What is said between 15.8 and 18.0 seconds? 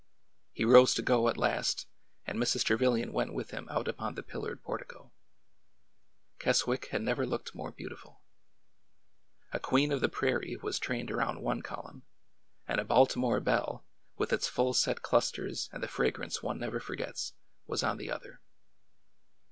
the fragrance one never forgets, was on